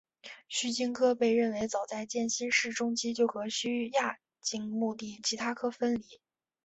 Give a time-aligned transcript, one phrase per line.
[0.47, 3.87] 须鲸科被认为早在渐新世中期就和须
[4.41, 6.19] 鲸亚目的其他科分离。